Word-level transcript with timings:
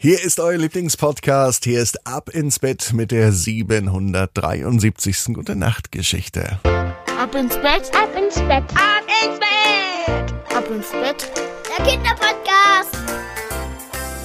Hier 0.00 0.22
ist 0.22 0.38
euer 0.38 0.58
Lieblingspodcast. 0.58 1.64
Hier 1.64 1.82
ist 1.82 2.06
Ab 2.06 2.30
ins 2.32 2.60
Bett 2.60 2.92
mit 2.92 3.10
der 3.10 3.32
773. 3.32 5.34
Gute 5.34 5.56
Nacht 5.56 5.90
Geschichte. 5.90 6.60
Ab 6.62 7.34
ins 7.34 7.56
Bett, 7.56 7.90
Ab 7.92 8.08
ins 8.16 8.36
Bett, 8.36 8.62
ab 8.76 9.02
ins 9.24 9.40
Bett, 9.40 10.32
ab 10.56 10.70
ins 10.70 10.92
Bett. 10.92 11.28
der 11.76 11.84
Kinderpodcast. 11.84 12.96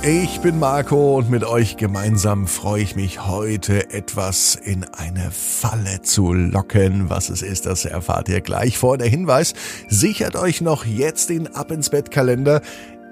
Ich 0.05 0.41
bin 0.41 0.59
Marco 0.59 1.17
und 1.17 1.29
mit 1.29 1.45
euch 1.45 1.77
gemeinsam 1.77 2.45
freue 2.45 2.83
ich 2.83 2.97
mich 2.97 3.25
heute 3.25 3.89
etwas 3.91 4.53
in 4.53 4.83
eine 4.83 5.31
Falle 5.31 6.01
zu 6.01 6.33
locken. 6.33 7.09
Was 7.09 7.29
es 7.29 7.41
ist, 7.41 7.65
das 7.65 7.85
erfahrt 7.85 8.27
ihr 8.27 8.41
gleich 8.41 8.77
vor. 8.77 8.97
Der 8.97 9.07
Hinweis, 9.07 9.53
sichert 9.87 10.35
euch 10.35 10.59
noch 10.59 10.85
jetzt 10.85 11.29
den 11.29 11.55
Ab 11.55 11.71
ins 11.71 11.89
Bett 11.89 12.11
Kalender. 12.11 12.61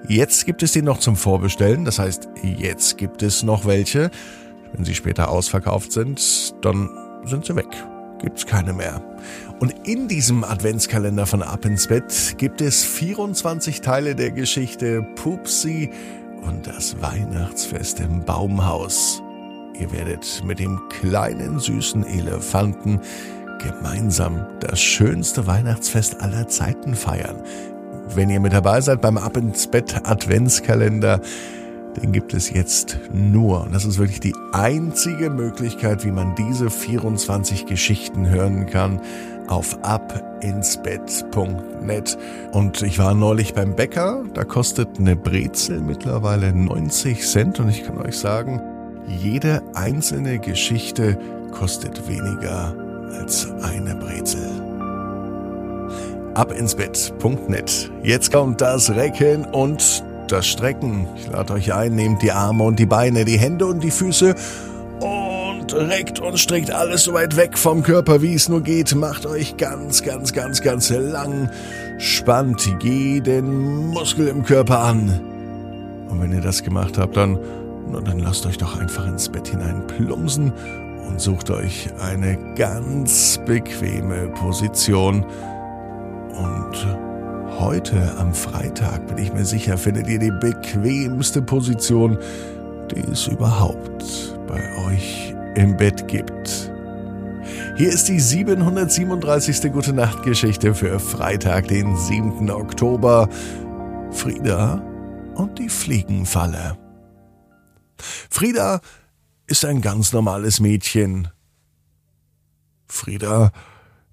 Jetzt 0.08 0.46
gibt 0.46 0.62
es 0.62 0.72
den 0.72 0.84
noch 0.84 0.98
zum 0.98 1.16
Vorbestellen. 1.16 1.84
Das 1.84 1.98
heißt, 1.98 2.28
jetzt 2.42 2.98
gibt 2.98 3.22
es 3.22 3.42
noch 3.42 3.66
welche. 3.66 4.10
Wenn 4.72 4.84
sie 4.84 4.94
später 4.94 5.30
ausverkauft 5.30 5.92
sind, 5.92 6.54
dann 6.64 6.88
sind 7.24 7.44
sie 7.44 7.54
weg. 7.56 7.68
Gibt's 8.20 8.46
keine 8.46 8.72
mehr. 8.72 9.02
Und 9.60 9.74
in 9.86 10.08
diesem 10.08 10.44
Adventskalender 10.44 11.26
von 11.26 11.42
Ab 11.42 11.64
ins 11.64 11.86
Bett 11.88 12.34
gibt 12.38 12.60
es 12.60 12.84
24 12.84 13.80
Teile 13.80 14.14
der 14.14 14.30
Geschichte 14.30 15.02
Pupsi 15.16 15.90
und 16.42 16.66
das 16.66 17.00
Weihnachtsfest 17.00 18.00
im 18.00 18.24
Baumhaus. 18.24 19.22
Ihr 19.78 19.90
werdet 19.92 20.42
mit 20.44 20.58
dem 20.58 20.80
kleinen 20.88 21.58
süßen 21.58 22.04
Elefanten 22.04 23.00
gemeinsam 23.58 24.46
das 24.60 24.80
schönste 24.80 25.46
Weihnachtsfest 25.46 26.20
aller 26.20 26.48
Zeiten 26.48 26.94
feiern. 26.94 27.42
Wenn 28.14 28.30
ihr 28.30 28.40
mit 28.40 28.52
dabei 28.52 28.80
seid 28.80 29.00
beim 29.00 29.16
Ab 29.16 29.36
ins 29.36 29.66
Bett 29.66 30.02
Adventskalender, 30.04 31.20
den 32.00 32.12
gibt 32.12 32.34
es 32.34 32.50
jetzt 32.50 32.98
nur. 33.12 33.62
Und 33.62 33.74
das 33.74 33.84
ist 33.84 33.98
wirklich 33.98 34.20
die 34.20 34.34
einzige 34.52 35.30
Möglichkeit, 35.30 36.04
wie 36.04 36.10
man 36.10 36.34
diese 36.34 36.68
24 36.70 37.66
Geschichten 37.66 38.28
hören 38.28 38.66
kann 38.66 39.00
auf 39.48 39.78
abinsbett.net. 39.82 42.18
Und 42.52 42.82
ich 42.82 42.98
war 42.98 43.14
neulich 43.14 43.54
beim 43.54 43.76
Bäcker, 43.76 44.24
da 44.34 44.44
kostet 44.44 44.98
eine 44.98 45.16
Brezel 45.16 45.80
mittlerweile 45.80 46.52
90 46.52 47.26
Cent 47.26 47.60
und 47.60 47.68
ich 47.68 47.84
kann 47.84 47.98
euch 47.98 48.18
sagen, 48.18 48.60
jede 49.06 49.62
einzelne 49.74 50.38
Geschichte 50.38 51.18
kostet 51.50 52.08
weniger 52.08 52.74
als 53.18 53.50
eine 53.62 53.94
Brezel. 53.96 54.71
Abinsbett.net. 56.34 57.90
Jetzt 58.02 58.32
kommt 58.32 58.60
das 58.60 58.90
Recken 58.90 59.44
und 59.44 60.02
das 60.28 60.46
Strecken. 60.46 61.06
Ich 61.16 61.30
lade 61.30 61.52
euch 61.52 61.74
ein, 61.74 61.94
nehmt 61.94 62.22
die 62.22 62.32
Arme 62.32 62.64
und 62.64 62.78
die 62.78 62.86
Beine, 62.86 63.24
die 63.24 63.38
Hände 63.38 63.66
und 63.66 63.82
die 63.82 63.90
Füße 63.90 64.34
und 65.00 65.74
reckt 65.74 66.20
und 66.20 66.38
streckt 66.38 66.70
alles 66.70 67.04
so 67.04 67.12
weit 67.12 67.36
weg 67.36 67.58
vom 67.58 67.82
Körper, 67.82 68.22
wie 68.22 68.34
es 68.34 68.48
nur 68.48 68.62
geht. 68.62 68.94
Macht 68.94 69.26
euch 69.26 69.56
ganz, 69.56 70.02
ganz, 70.02 70.32
ganz, 70.32 70.62
ganz 70.62 70.90
lang. 70.90 71.50
Spannt 71.98 72.68
jeden 72.82 73.88
Muskel 73.88 74.28
im 74.28 74.44
Körper 74.44 74.80
an. 74.80 75.20
Und 76.08 76.20
wenn 76.20 76.32
ihr 76.32 76.40
das 76.40 76.62
gemacht 76.62 76.98
habt, 76.98 77.16
dann, 77.16 77.38
dann 78.04 78.18
lasst 78.18 78.46
euch 78.46 78.58
doch 78.58 78.78
einfach 78.78 79.06
ins 79.06 79.28
Bett 79.28 79.48
hinein 79.48 79.86
plumpsen 79.86 80.52
und 81.08 81.20
sucht 81.20 81.50
euch 81.50 81.88
eine 82.00 82.38
ganz 82.54 83.38
bequeme 83.44 84.28
Position. 84.28 85.26
Und 86.72 87.60
heute 87.60 88.16
am 88.18 88.32
Freitag 88.32 89.06
bin 89.06 89.18
ich 89.18 89.30
mir 89.30 89.44
sicher, 89.44 89.76
findet 89.76 90.08
ihr 90.08 90.18
die 90.18 90.30
bequemste 90.30 91.42
Position, 91.42 92.16
die 92.90 93.00
es 93.12 93.26
überhaupt 93.26 94.34
bei 94.46 94.62
euch 94.86 95.34
im 95.54 95.76
Bett 95.76 96.08
gibt. 96.08 96.72
Hier 97.76 97.90
ist 97.90 98.08
die 98.08 98.18
737. 98.18 99.70
Gute 99.70 99.92
Nacht 99.92 100.22
Geschichte 100.22 100.74
für 100.74 100.98
Freitag, 100.98 101.68
den 101.68 101.94
7. 101.94 102.50
Oktober. 102.50 103.28
Frieda 104.10 104.82
und 105.34 105.58
die 105.58 105.68
Fliegenfalle. 105.68 106.78
Frieda 108.30 108.80
ist 109.46 109.66
ein 109.66 109.82
ganz 109.82 110.14
normales 110.14 110.58
Mädchen. 110.58 111.28
Frieda 112.86 113.52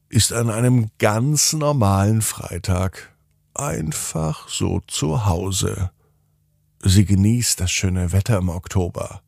ist 0.10 0.34
an 0.34 0.50
einem 0.50 0.90
ganz 0.98 1.54
normalen 1.54 2.22
Freitag 2.22 3.16
einfach 3.54 4.50
so 4.50 4.82
zu 4.88 5.26
Hause. 5.26 5.92
Sie 6.82 7.06
genießt 7.06 7.60
das 7.60 7.72
schöne 7.72 8.12
Wetter 8.12 8.38
im 8.38 8.50
Oktober. 8.50 9.22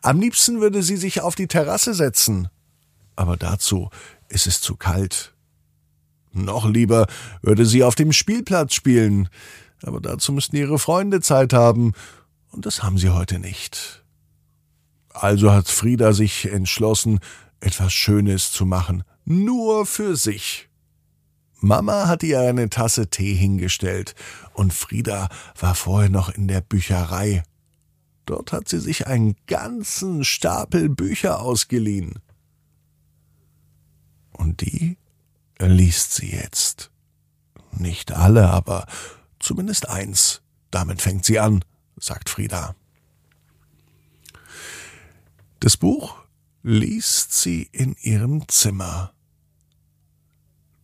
Am 0.00 0.20
liebsten 0.20 0.60
würde 0.60 0.82
sie 0.82 0.96
sich 0.96 1.20
auf 1.20 1.34
die 1.34 1.48
Terrasse 1.48 1.92
setzen, 1.92 2.48
aber 3.14 3.36
dazu 3.36 3.90
ist 4.28 4.46
es 4.46 4.62
zu 4.62 4.76
kalt. 4.76 5.34
Noch 6.32 6.66
lieber 6.66 7.06
würde 7.42 7.66
sie 7.66 7.82
auf 7.84 7.94
dem 7.94 8.12
Spielplatz 8.12 8.74
spielen, 8.74 9.28
aber 9.82 10.00
dazu 10.00 10.32
müssten 10.32 10.56
ihre 10.56 10.78
Freunde 10.78 11.20
Zeit 11.20 11.52
haben, 11.52 11.92
und 12.52 12.64
das 12.64 12.82
haben 12.82 12.96
sie 12.96 13.10
heute 13.10 13.38
nicht. 13.38 14.02
Also 15.10 15.52
hat 15.52 15.68
Frieda 15.68 16.14
sich 16.14 16.50
entschlossen, 16.50 17.20
etwas 17.60 17.92
Schönes 17.92 18.52
zu 18.52 18.64
machen, 18.64 19.02
nur 19.26 19.84
für 19.84 20.16
sich. 20.16 20.68
Mama 21.60 22.06
hat 22.06 22.22
ihr 22.22 22.40
eine 22.40 22.70
Tasse 22.70 23.08
Tee 23.08 23.34
hingestellt, 23.34 24.14
und 24.54 24.72
Frieda 24.72 25.28
war 25.58 25.74
vorher 25.74 26.08
noch 26.08 26.30
in 26.30 26.48
der 26.48 26.60
Bücherei. 26.60 27.42
Dort 28.24 28.52
hat 28.52 28.68
sie 28.68 28.80
sich 28.80 29.06
einen 29.06 29.36
ganzen 29.46 30.24
Stapel 30.24 30.88
Bücher 30.88 31.40
ausgeliehen. 31.40 32.20
Und 34.32 34.60
die 34.60 34.96
liest 35.58 36.14
sie 36.14 36.30
jetzt. 36.30 36.90
Nicht 37.72 38.12
alle, 38.12 38.48
aber 38.48 38.86
zumindest 39.38 39.88
eins. 39.88 40.42
Damit 40.70 41.02
fängt 41.02 41.24
sie 41.24 41.38
an, 41.38 41.64
sagt 41.98 42.28
Frieda. 42.28 42.74
Das 45.60 45.76
Buch 45.76 46.16
liest 46.62 47.32
sie 47.32 47.68
in 47.72 47.96
ihrem 48.02 48.46
Zimmer. 48.48 49.12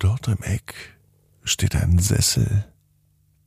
Dort 0.02 0.26
im 0.26 0.42
Eck 0.42 0.74
steht 1.44 1.76
ein 1.76 2.00
Sessel. 2.00 2.64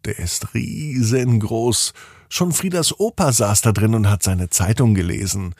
Der 0.05 0.17
ist 0.17 0.53
riesengroß. 0.53 1.91
Schon 2.29 2.53
Friedas 2.53 2.97
Opa 2.97 3.33
saß 3.33 3.59
da 3.59 3.73
drin 3.73 3.93
und 3.93 4.09
hat 4.09 4.23
seine 4.23 4.49
Zeitung 4.49 4.93
gelesen. 4.95 5.53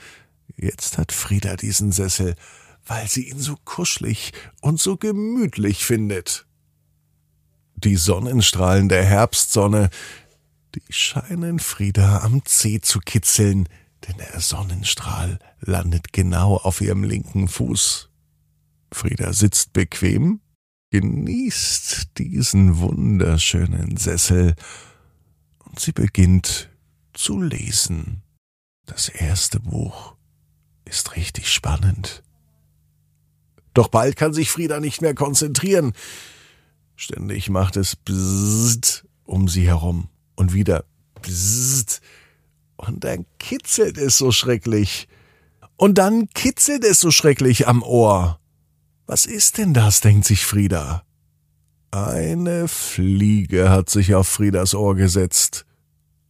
Jetzt 0.56 0.98
hat 0.98 1.12
Frieda 1.12 1.58
diesen 1.58 1.92
Sessel, 1.92 2.38
weil 2.86 3.10
sie 3.10 3.28
ihn 3.28 3.40
so 3.40 3.58
kuschelig 3.66 4.32
und 4.62 4.80
so 4.80 4.96
gemütlich 4.96 5.84
findet. 5.84 6.46
Die 7.76 7.98
Sonnenstrahlen 7.98 8.88
der 8.88 9.04
Herbstsonne, 9.04 9.90
die 10.76 10.94
scheinen 10.94 11.60
Frieda 11.60 12.20
am 12.20 12.46
Zeh 12.46 12.80
zu 12.80 13.02
kitzeln, 13.02 13.68
denn 14.08 14.16
der 14.16 14.40
Sonnenstrahl 14.40 15.40
landet 15.60 16.14
genau 16.14 16.56
auf 16.56 16.80
ihrem 16.80 17.04
linken 17.04 17.50
Fuß. 17.50 18.10
Frieda 18.94 19.34
sitzt 19.34 19.74
bequem, 19.74 20.40
genießt 21.02 22.18
diesen 22.20 22.78
wunderschönen 22.78 23.98
Sessel 23.98 24.56
und 25.66 25.78
sie 25.78 25.92
beginnt 25.92 26.70
zu 27.14 27.42
lesen. 27.42 28.22
Das 28.86 29.10
erste 29.10 29.60
Buch 29.60 30.16
ist 30.86 31.18
richtig 31.18 31.52
spannend. 31.52 32.24
Doch 33.74 33.90
bald 33.90 34.16
kann 34.16 34.34
sich 34.34 34.50
Frieda 34.50 34.80
nicht 34.80 35.02
mehr 35.02 35.14
konzentrieren. 35.14 35.92
Ständig 36.96 37.50
macht 37.50 37.76
es 37.76 37.98
Bzzzt 37.98 39.06
um 39.26 39.50
sie 39.50 39.68
herum 39.68 40.08
und 40.36 40.54
wieder 40.54 40.86
Bzzzt. 41.22 42.00
Und 42.78 43.04
dann 43.04 43.26
kitzelt 43.38 43.98
es 43.98 44.18
so 44.18 44.32
schrecklich. 44.32 45.10
Und 45.76 45.98
dann 45.98 46.30
kitzelt 46.30 46.86
es 46.86 47.02
so 47.02 47.12
schrecklich 47.12 47.68
am 47.68 47.84
Ohr. 47.84 48.40
Was 49.08 49.26
ist 49.26 49.60
denn 49.60 49.74
das, 49.74 50.02
denkt 50.02 50.26
sich 50.26 50.46
Frieda. 50.46 51.04
Eine 51.92 52.68
Fliege 52.68 53.70
hat 53.70 53.90
sich 53.90 54.16
auf 54.16 54.28
Friedas 54.28 54.74
Ohr 54.74 54.96
gesetzt. 54.96 55.66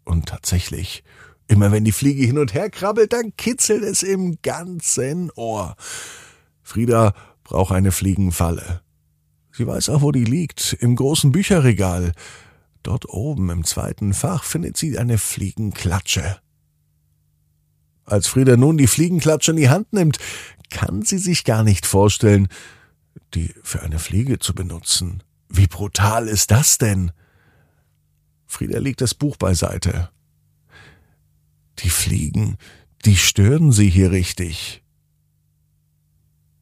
Und 0.03 0.27
tatsächlich, 0.27 1.03
immer 1.47 1.71
wenn 1.71 1.85
die 1.85 1.93
Fliege 1.93 2.25
hin 2.25 2.37
und 2.37 2.53
her 2.53 2.69
krabbelt, 2.69 3.13
dann 3.13 3.35
kitzelt 3.37 3.83
es 3.83 4.03
im 4.03 4.39
ganzen 4.41 5.31
Ohr. 5.31 5.75
Frieda 6.61 7.13
braucht 7.43 7.73
eine 7.73 7.91
Fliegenfalle. 7.91 8.81
Sie 9.53 9.65
weiß 9.65 9.89
auch, 9.89 10.01
wo 10.01 10.11
die 10.11 10.25
liegt, 10.25 10.73
im 10.73 10.97
großen 10.97 11.31
Bücherregal. 11.31 12.11
Dort 12.83 13.07
oben 13.07 13.49
im 13.49 13.63
zweiten 13.63 14.13
Fach 14.13 14.43
findet 14.43 14.75
sie 14.75 14.97
eine 14.99 15.17
Fliegenklatsche. 15.17 16.39
Als 18.03 18.27
Frieda 18.27 18.57
nun 18.57 18.77
die 18.77 18.85
Fliegenklatsche 18.85 19.51
in 19.51 19.57
die 19.57 19.69
Hand 19.69 19.93
nimmt, 19.93 20.19
kann 20.69 21.01
sie 21.03 21.17
sich 21.17 21.43
gar 21.43 21.63
nicht 21.63 21.85
vorstellen, 21.85 22.47
die 23.33 23.53
für 23.63 23.81
eine 23.81 23.99
Fliege 23.99 24.39
zu 24.39 24.53
benutzen. 24.53 25.23
Wie 25.49 25.67
brutal 25.67 26.27
ist 26.27 26.51
das 26.51 26.77
denn? 26.77 27.11
Frieda 28.45 28.79
legt 28.79 29.01
das 29.01 29.13
Buch 29.13 29.37
beiseite. 29.37 30.09
Die 31.79 31.89
Fliegen, 31.89 32.57
die 33.05 33.17
stören 33.17 33.71
sie 33.71 33.89
hier 33.89 34.11
richtig. 34.11 34.83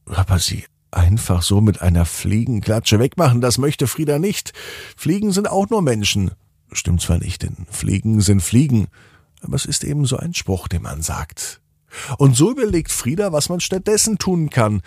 Aber 0.06 0.38
sie 0.38 0.64
einfach 0.90 1.42
so 1.42 1.60
mit 1.60 1.82
einer 1.82 2.04
Fliegenklatsche 2.04 2.98
wegmachen, 2.98 3.40
das 3.40 3.58
möchte 3.58 3.86
Frieda 3.86 4.18
nicht. 4.18 4.52
Fliegen 4.96 5.32
sind 5.32 5.48
auch 5.48 5.70
nur 5.70 5.82
Menschen. 5.82 6.32
Stimmt 6.72 7.00
zwar 7.00 7.18
nicht, 7.18 7.42
denn 7.42 7.66
Fliegen 7.70 8.20
sind 8.20 8.42
Fliegen, 8.42 8.88
aber 9.40 9.56
es 9.56 9.64
ist 9.64 9.84
eben 9.84 10.06
so 10.06 10.16
ein 10.16 10.34
Spruch, 10.34 10.68
den 10.68 10.82
man 10.82 11.02
sagt. 11.02 11.60
Und 12.18 12.36
so 12.36 12.50
überlegt 12.50 12.92
Frieda, 12.92 13.32
was 13.32 13.48
man 13.48 13.60
stattdessen 13.60 14.18
tun 14.18 14.50
kann, 14.50 14.82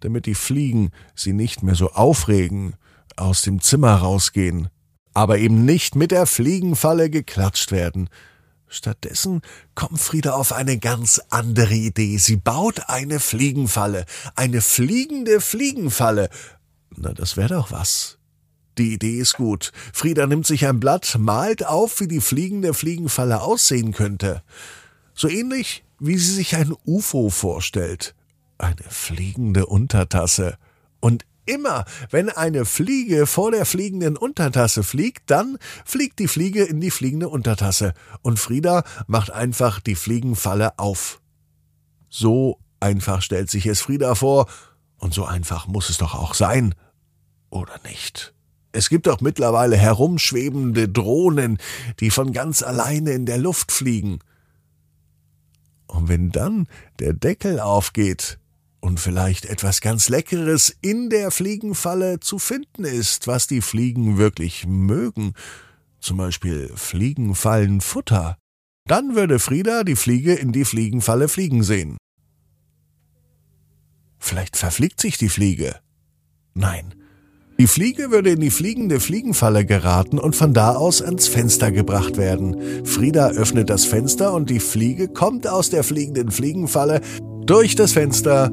damit 0.00 0.26
die 0.26 0.34
Fliegen 0.34 0.90
sie 1.14 1.32
nicht 1.32 1.62
mehr 1.62 1.74
so 1.74 1.90
aufregen, 1.92 2.74
aus 3.16 3.42
dem 3.42 3.60
Zimmer 3.60 3.94
rausgehen, 3.94 4.68
aber 5.12 5.38
eben 5.38 5.64
nicht 5.64 5.94
mit 5.94 6.10
der 6.10 6.26
Fliegenfalle 6.26 7.10
geklatscht 7.10 7.70
werden. 7.70 8.08
Stattdessen 8.66 9.42
kommt 9.74 10.00
Frieda 10.00 10.32
auf 10.32 10.52
eine 10.52 10.78
ganz 10.78 11.20
andere 11.30 11.74
Idee. 11.74 12.18
Sie 12.18 12.36
baut 12.36 12.88
eine 12.88 13.20
Fliegenfalle, 13.20 14.04
eine 14.34 14.60
fliegende 14.60 15.40
Fliegenfalle. 15.40 16.28
Na, 16.96 17.12
das 17.12 17.36
wäre 17.36 17.54
doch 17.54 17.70
was. 17.70 18.18
Die 18.78 18.94
Idee 18.94 19.18
ist 19.20 19.34
gut. 19.34 19.70
Frieda 19.92 20.26
nimmt 20.26 20.46
sich 20.46 20.66
ein 20.66 20.80
Blatt, 20.80 21.16
malt 21.18 21.64
auf, 21.64 22.00
wie 22.00 22.08
die 22.08 22.20
fliegende 22.20 22.74
Fliegenfalle 22.74 23.40
aussehen 23.40 23.92
könnte. 23.92 24.42
So 25.14 25.28
ähnlich, 25.28 25.84
wie 26.06 26.18
sie 26.18 26.32
sich 26.34 26.54
ein 26.56 26.74
UFO 26.84 27.30
vorstellt. 27.30 28.14
Eine 28.58 28.84
fliegende 28.88 29.66
Untertasse. 29.66 30.58
Und 31.00 31.24
immer, 31.46 31.86
wenn 32.10 32.28
eine 32.28 32.66
Fliege 32.66 33.26
vor 33.26 33.50
der 33.50 33.64
fliegenden 33.64 34.18
Untertasse 34.18 34.82
fliegt, 34.82 35.30
dann 35.30 35.58
fliegt 35.86 36.18
die 36.18 36.28
Fliege 36.28 36.62
in 36.64 36.80
die 36.80 36.90
fliegende 36.90 37.30
Untertasse. 37.30 37.94
Und 38.20 38.38
Frieda 38.38 38.84
macht 39.06 39.30
einfach 39.30 39.80
die 39.80 39.94
Fliegenfalle 39.94 40.78
auf. 40.78 41.22
So 42.10 42.58
einfach 42.80 43.22
stellt 43.22 43.50
sich 43.50 43.64
es 43.64 43.80
Frieda 43.80 44.14
vor. 44.14 44.46
Und 44.98 45.14
so 45.14 45.24
einfach 45.24 45.66
muss 45.66 45.88
es 45.88 45.96
doch 45.96 46.14
auch 46.14 46.34
sein. 46.34 46.74
Oder 47.48 47.80
nicht? 47.88 48.34
Es 48.72 48.90
gibt 48.90 49.06
doch 49.06 49.22
mittlerweile 49.22 49.76
herumschwebende 49.76 50.88
Drohnen, 50.88 51.58
die 52.00 52.10
von 52.10 52.32
ganz 52.34 52.62
alleine 52.62 53.12
in 53.12 53.24
der 53.24 53.38
Luft 53.38 53.72
fliegen. 53.72 54.18
Und 55.86 56.08
wenn 56.08 56.30
dann 56.30 56.66
der 56.98 57.12
Deckel 57.12 57.60
aufgeht 57.60 58.38
und 58.80 59.00
vielleicht 59.00 59.44
etwas 59.46 59.80
ganz 59.80 60.08
Leckeres 60.08 60.76
in 60.80 61.10
der 61.10 61.30
Fliegenfalle 61.30 62.20
zu 62.20 62.38
finden 62.38 62.84
ist, 62.84 63.26
was 63.26 63.46
die 63.46 63.60
Fliegen 63.60 64.18
wirklich 64.18 64.66
mögen, 64.66 65.34
zum 66.00 66.18
Beispiel 66.18 66.70
Fliegenfallenfutter, 66.74 68.36
dann 68.86 69.14
würde 69.14 69.38
Frieda 69.38 69.84
die 69.84 69.96
Fliege 69.96 70.34
in 70.34 70.52
die 70.52 70.66
Fliegenfalle 70.66 71.28
fliegen 71.28 71.62
sehen. 71.62 71.96
Vielleicht 74.18 74.56
verfliegt 74.56 75.00
sich 75.00 75.16
die 75.16 75.28
Fliege. 75.28 75.80
Nein, 76.54 76.94
die 77.58 77.68
Fliege 77.68 78.10
würde 78.10 78.30
in 78.30 78.40
die 78.40 78.50
fliegende 78.50 78.98
Fliegenfalle 78.98 79.64
geraten 79.64 80.18
und 80.18 80.34
von 80.34 80.52
da 80.52 80.74
aus 80.74 81.00
ans 81.02 81.28
Fenster 81.28 81.70
gebracht 81.70 82.16
werden. 82.16 82.56
Frieda 82.84 83.28
öffnet 83.30 83.70
das 83.70 83.84
Fenster 83.84 84.34
und 84.34 84.50
die 84.50 84.58
Fliege 84.58 85.08
kommt 85.08 85.46
aus 85.46 85.70
der 85.70 85.84
fliegenden 85.84 86.30
Fliegenfalle 86.30 87.00
durch 87.46 87.76
das 87.76 87.92
Fenster 87.92 88.50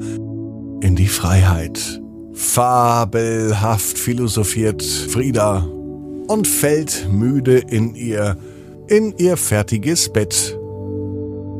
in 0.80 0.94
die 0.94 1.08
Freiheit. 1.08 2.00
Fabelhaft 2.32 3.98
philosophiert 3.98 4.82
Frieda 4.82 5.66
und 6.28 6.46
fällt 6.46 7.08
müde 7.10 7.58
in 7.58 7.94
ihr, 7.94 8.36
in 8.86 9.14
ihr 9.18 9.36
fertiges 9.36 10.12
Bett. 10.12 10.58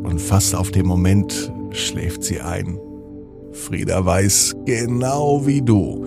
Und 0.03 0.21
fast 0.21 0.55
auf 0.55 0.71
den 0.71 0.87
Moment 0.87 1.53
schläft 1.71 2.23
sie 2.23 2.41
ein. 2.41 2.79
Frieda 3.53 4.05
weiß 4.05 4.55
genau 4.65 5.47
wie 5.47 5.61
du, 5.61 6.07